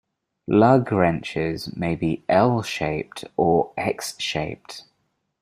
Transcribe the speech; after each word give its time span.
Lug 0.47 0.91
wrenches 0.91 1.77
may 1.77 1.93
be 1.93 2.23
L-shaped, 2.27 3.23
or 3.37 3.71
X-shaped. 3.77 4.85